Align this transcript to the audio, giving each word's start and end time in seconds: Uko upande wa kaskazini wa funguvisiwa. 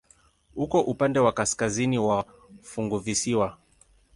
Uko 0.55 0.79
upande 0.81 1.19
wa 1.19 1.31
kaskazini 1.31 1.97
wa 1.99 2.25
funguvisiwa. 2.63 3.57